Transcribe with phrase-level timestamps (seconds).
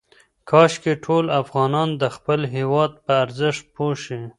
[0.49, 4.21] کاشکې ټول افغانان د خپل هېواد په ارزښت پوه شي.